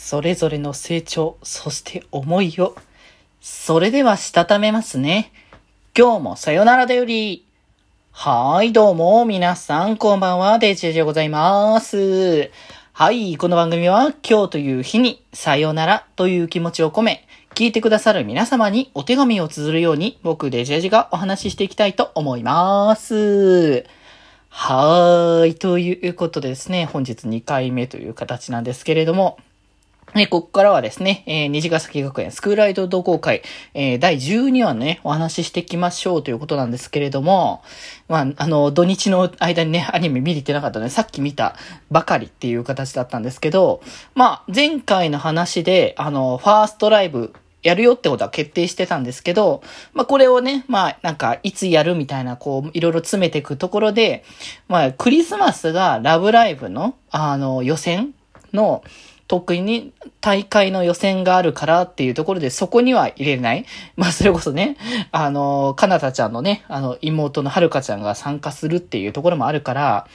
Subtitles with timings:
[0.00, 2.74] それぞれの成長、そして思いを。
[3.42, 5.30] それではしたためますね。
[5.94, 7.44] 今日もさよならだより。
[8.12, 12.50] はい、どうも、皆さん、こんばんは、デジェジでございます。
[12.94, 23.84] はい、この番組は、今日という日に、さよならという気持ちを込め、聞いてくださる皆様にお手紙を綴るように、僕、デジェジがお話ししていきたいと思います。
[24.48, 25.54] はーい。
[25.56, 29.38] ということでですね、本日2回目という形なんですけれども、
[30.14, 33.42] えここからはですね、えー、虹ヶ崎学園スクールアイドル同好会、
[33.74, 37.62] えー、第12話ね、お話ししていきましょうということなんですけれども、
[38.08, 41.56] まあ、あの、土日の間にね、アニメ見れてなかったので、さっき見た
[41.90, 43.82] ばかりっていう形だったんですけど、
[44.14, 49.62] まあ、前回の話で、あの、ファーストライブ、やるよってことは決定してたんですけど、
[49.92, 54.24] まあこれをね、まあなんかいつやるみたいなこういろいろ詰めていくところで、
[54.68, 58.14] まあクリスマスがラブライブのあの予選
[58.52, 58.84] の
[59.28, 59.92] 特に
[60.22, 63.66] 大会の予選があるからっていうところでそこには入れない。
[63.94, 64.78] まあそれこそね、
[65.12, 70.06] あの、かなたちゃんのね、あの妹のはるかちゃんが参加するっていうところもあるから、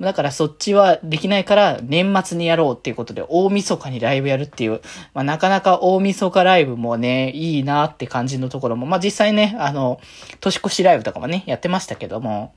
[0.00, 4.80] だからそっちはできないから年末にやろうっていうことで大晦日にライブやるっていう、
[5.12, 10.00] まあなかなか大晦日ライブもね、いいなって感じのところも、まあ実際ね、あの、
[10.40, 12.54] 年越しライブとかもね、やってましたけども、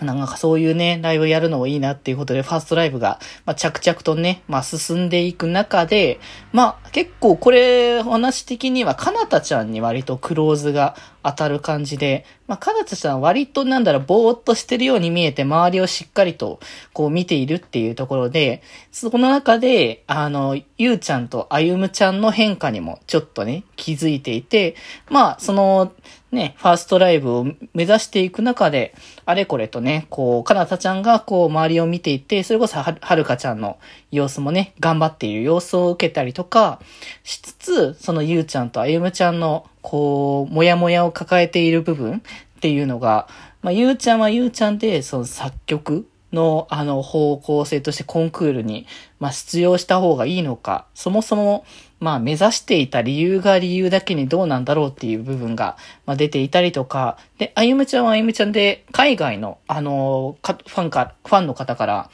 [0.00, 6.18] なんかそういうね、ライブやるのもいいなっていうことで、ファーストライブが、まあ、着々とね、まあ、進んでいく中で、
[6.52, 16.60] まあ、結構これ、話的には、かなたちゃんに割とクローズが当たる感じで、まあ、かなたちゃん割となんだろう、ぼーっとしてるように見えて、周りをしっかりと、
[16.92, 24.74] こう見ているっていうところで、そこの中で、あの、ゆうちゃんとあゆむちゃんの変化にもちょっとね、気づいていて、
[25.08, 25.92] まあ、その、
[26.32, 28.94] ね、ファーストライブを目指していく中で、
[29.26, 33.78] あれこれとね、こう、かなたちゃんがこう、周りを見ていて、それこそは、はるかちゃんの
[34.12, 36.80] 様子もね、頑張っている様子を受けたりとか、
[37.24, 42.20] しつつ、そのゆうちゃんとあゆむちゃんの、こう、もやもやを抱えている部分っ
[42.60, 43.28] ていうのが、
[43.62, 48.86] まあ、ゆうちゃんはゆうちゃんで、その作曲の、あの、方向性としてコンクールに、
[49.18, 51.64] まあ、出場した方がいいのか、そもそも、
[51.98, 62.10] まあ、目指していた理由が理由だけにどうなんだろうっていう部分が、まあ、出ていたりとか、で、あゆむちゃんはあゆむちゃんで、海外の、あの、ファンか、ファンの方から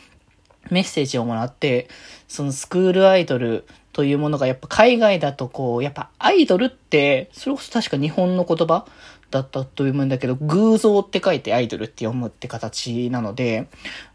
[0.70, 1.88] メッセージをもらって、
[2.28, 3.64] そのスクールアイドル
[3.96, 8.84] というものがやっぱ海外だとこう、やっぱアイドルって、それこそ確か日本の言葉
[9.30, 13.68] だったと思うんだけど、偶像って書いてアイドルって読むって形なので、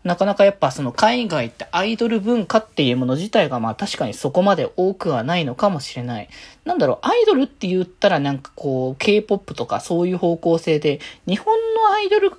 [0.03, 6.29] なかなかやっぱその海外ってアイドル文化っていうもの自体がまあ確かにそこまで多くはないのかもしれない。
[6.63, 12.33] なんだろう、アイドルって言ったらなんかこう、K-POP とかそういう方向性で、日本のアイドル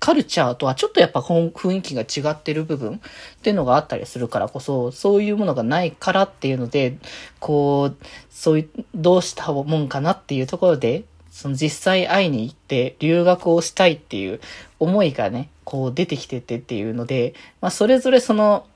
[0.00, 2.98] カルチャーとはちょっとやっぱ雰囲気が違ってる部分っ
[3.42, 6.98] ていうのがあったりするからこそ、そういうものがないからっていうので、
[7.38, 14.40] こう、そういう、どうしたもんかなっていうところで、その実際会いに行って留学をしたいっていう
[14.78, 18.66] 思いがね、こう出てきててっていうので、まあそれぞれその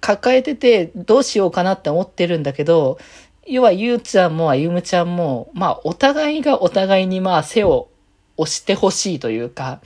[0.00, 2.98] 抱えててどうしようかなって思ってるんだけど、
[3.46, 7.88] 要はゆうちゃんもあゆむちゃんも、まあお互いがお互いにまあ背を
[8.36, 9.80] 押してほしいというか、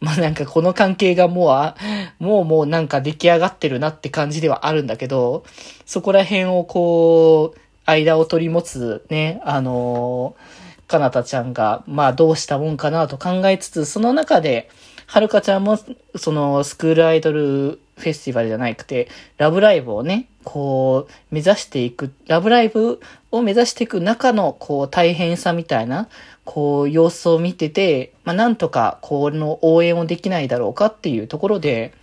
[0.00, 1.74] まあなんかこの関係がも
[2.20, 5.44] う、もうもうなんか出来上がってるなって感じではあるんだけど、
[5.84, 14.70] そこら辺をこう、間を取り持つね、あのーかなたちゃんが、まあどうしたもんかなと考えつつ、その中で、
[15.06, 15.78] はるかちゃんも、
[16.16, 19.08] そのスクールアイドルフェスティバルじゃなくて、
[19.38, 23.00] ラブライブをね、こう、目指していく、ラブライブ
[23.30, 26.08] を目指していく中の、こう、大変さみたいな、
[26.44, 31.94] こう、様子を見てて、まあ、なんとか、この応援をできないだろうかっていうところで、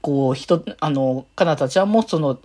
[0.00, 2.38] こう、人、あの、かなたちゃんもその、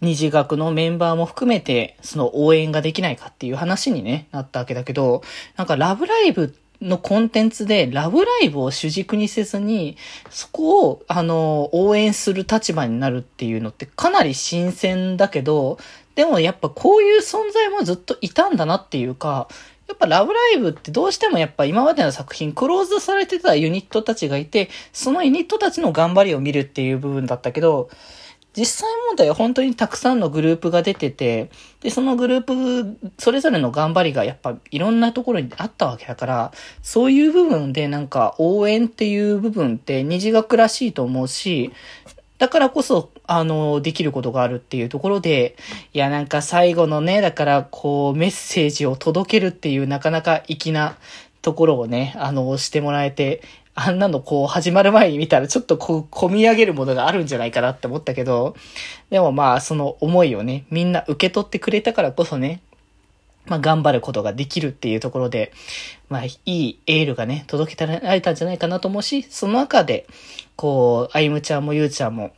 [0.00, 5.22] 二次学のメンバーも含めて、その応援ができないかっていう話にね、なったわけだけど、
[5.56, 9.96] なんかラブライブのコンテンツでラブライブを主軸にせずに、
[10.30, 15.78] そこを、あの、応援する立場になるっていうのってかなり新鮮だけど、
[16.14, 19.48] でもやっぱこういう存在もずっといたんだなっていうか、
[19.88, 27.90] やっぱラブライブってどうしてもやっぱ今までの作品クローズされてたユニットたちがいて、そのユニットたちの頑張りを見るっていう部分だったけど、
[28.56, 36.52] 実際問題は本当にたくさんのグループが出てて、で、そのグループ、それぞれの頑張りがやっぱいろんなところにあったわけだから、
[36.82, 41.72] そういう部分でなんか応援っていう部分って二次学らしいと思うし、
[42.38, 45.56] だからこそ、あの、できることがあるっていうところで、
[45.92, 50.96] いや、なんか最後のね、だからこう、メッセージを届けるっていうなかなか粋な
[51.42, 53.42] ところをね、あの、してもらえて、
[53.76, 58.54] あんなのこう始まる前に見たらちょっとこう込み上げるものがあるんじゃないかなって思ったけど、
[59.10, 62.60] でもまあその思いをね、みんな受け取ってくれたからこそね、
[63.46, 65.52] まあ頑張ることができるっていうところで、
[66.08, 70.06] まあいいエールがね、届けられたんじゃないかなと思うし、その中で、
[70.54, 72.32] こう、あゆむちゃんもゆうちゃんも、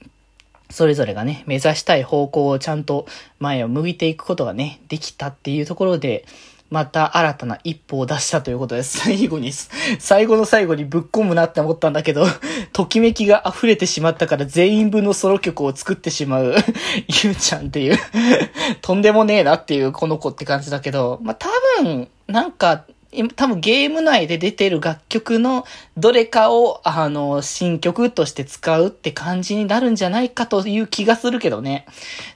[0.70, 3.06] それぞれがね、目指したい方向をちゃんと
[3.38, 6.24] 前を向いていくことがね、できたっていうところで、
[6.68, 8.98] また新たな一歩を出したということです。
[9.06, 9.52] 最後に、
[9.98, 12.26] 最後の最後にぶっ込むなって思ったんだけど、
[12.72, 16.54] ときめきが溢れてしまったから全員分のソロ曲を作ってしまう。
[17.24, 17.98] ゆうちゃんっていう。
[18.82, 21.48] とんでもねえなっていうこの子って感じだけど、まあ、多
[21.82, 22.84] 分、なんか、
[23.37, 25.64] 多分ゲーム内で出てる楽曲の
[25.97, 31.87] どれかを、あの、新曲として使うって感じになるんじゃないかという気がするけどね。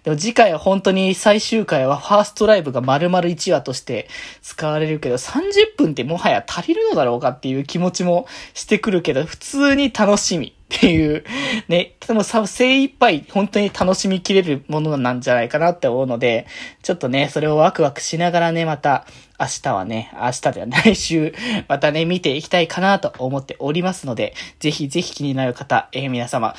[0.05, 4.09] でも次回は本当に最終回はファーストライブが丸々1話として
[4.43, 10.55] 使われるけど、30分ってもはや足りるのだろうかっていう気持ちもしてくるけど、普通に楽しみ。
[10.75, 11.25] っていう、
[11.69, 16.47] ね、でもさ精一杯本当に楽しみきれるものなんじゃないかなって思うので、
[16.83, 19.05] ちょっとね、それをワクワクしながらね、また
[19.39, 21.35] 明日はね、明日では来週、
[21.67, 26.55] またね、見ていきたいかなと思っておりますので、ぜひぜひ気になる方、えー、皆様、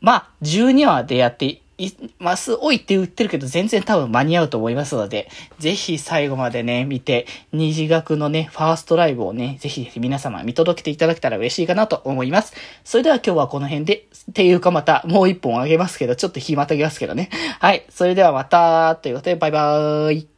[0.00, 5.28] まあ、12話でやっています、おいって言ってるけど、全然多分間に合うと思いますので、
[5.58, 12.54] ぜひ最後までね、見て、虹学のね、ファーストライブをね、ぜひぜひ皆様見届けていただけたら嬉しいかなと思います。
[12.84, 17.28] それでは今日はこの辺で、っていうかまたもう一本あげますけど、ちょっと暇たぎますけどね。
[17.60, 17.84] はい。
[17.90, 20.35] それではまた、ということで、バイバーイ。